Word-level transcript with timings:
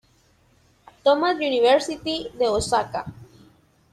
Thomas 1.03 1.35
University", 1.39 2.31
de 2.33 2.47
Osaka. 2.49 3.05